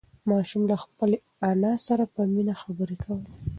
[0.29, 1.17] ماشوم له خپلې
[1.49, 3.31] انا سره په مینه خبرې کولې